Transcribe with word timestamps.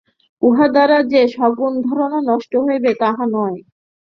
উহা 0.41 0.65
দ্বারা 0.67 0.97
যে 1.11 1.21
সগুণ 1.35 1.73
ধারণা 1.87 2.19
নষ্ট 2.29 2.51
হইবে, 2.65 2.91
তাহা 3.01 3.23
নয়। 3.35 3.57